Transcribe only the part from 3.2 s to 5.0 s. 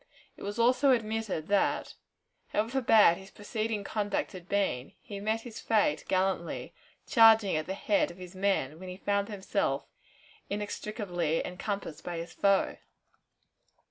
preceding conduct had been,